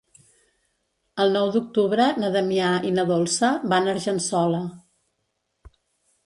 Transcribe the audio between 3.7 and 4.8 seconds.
van a Argençola.